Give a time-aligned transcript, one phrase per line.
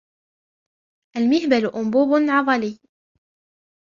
[1.17, 2.79] المهبل أنبوب عضلي.